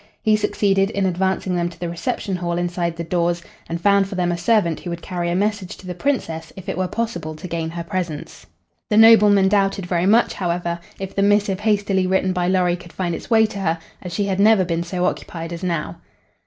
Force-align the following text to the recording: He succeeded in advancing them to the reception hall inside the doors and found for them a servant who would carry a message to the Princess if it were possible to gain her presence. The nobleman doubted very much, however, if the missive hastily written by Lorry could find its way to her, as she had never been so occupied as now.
He 0.23 0.35
succeeded 0.35 0.89
in 0.89 1.05
advancing 1.05 1.53
them 1.55 1.69
to 1.69 1.79
the 1.79 1.87
reception 1.87 2.35
hall 2.37 2.57
inside 2.57 2.95
the 2.95 3.03
doors 3.03 3.43
and 3.69 3.79
found 3.79 4.07
for 4.07 4.15
them 4.15 4.31
a 4.31 4.35
servant 4.35 4.79
who 4.79 4.89
would 4.89 5.03
carry 5.03 5.29
a 5.29 5.35
message 5.35 5.77
to 5.77 5.85
the 5.85 5.93
Princess 5.93 6.51
if 6.55 6.67
it 6.67 6.75
were 6.75 6.87
possible 6.87 7.35
to 7.35 7.47
gain 7.47 7.69
her 7.69 7.83
presence. 7.83 8.47
The 8.89 8.97
nobleman 8.97 9.47
doubted 9.47 9.85
very 9.85 10.07
much, 10.07 10.33
however, 10.33 10.79
if 10.97 11.13
the 11.13 11.21
missive 11.21 11.59
hastily 11.59 12.07
written 12.07 12.33
by 12.33 12.47
Lorry 12.47 12.77
could 12.77 12.93
find 12.93 13.13
its 13.13 13.29
way 13.29 13.45
to 13.45 13.59
her, 13.59 13.77
as 14.01 14.11
she 14.11 14.25
had 14.25 14.39
never 14.39 14.65
been 14.65 14.81
so 14.81 15.05
occupied 15.05 15.53
as 15.53 15.61
now. 15.61 15.97